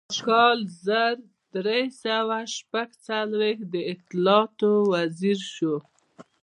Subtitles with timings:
[0.09, 1.15] په کال زر
[1.55, 5.75] درې سوه شپږ څلویښت د اطلاعاتو وزیر شو.